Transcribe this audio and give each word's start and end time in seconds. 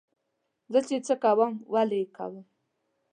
زه 0.71 0.79
چې 0.87 0.95
څه 1.05 1.15
کوم 1.23 1.53
ولې 1.73 1.97
یې 2.01 2.07
کوم. 2.17 2.43